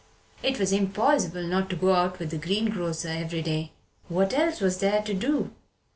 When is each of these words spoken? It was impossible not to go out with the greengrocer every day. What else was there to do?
It 0.41 0.57
was 0.57 0.71
impossible 0.73 1.43
not 1.43 1.69
to 1.69 1.75
go 1.75 1.93
out 1.93 2.17
with 2.17 2.31
the 2.31 2.39
greengrocer 2.39 3.07
every 3.09 3.43
day. 3.43 3.71
What 4.07 4.33
else 4.33 4.59
was 4.59 4.79
there 4.79 5.03
to 5.03 5.13
do? 5.13 5.51